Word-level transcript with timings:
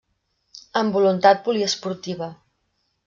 Amb 0.81 0.95
voluntat 0.97 1.43
poliesportiva. 1.49 2.31